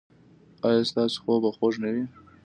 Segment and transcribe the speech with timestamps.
[0.67, 2.05] ایا ستاسو خوب به خوږ نه وي؟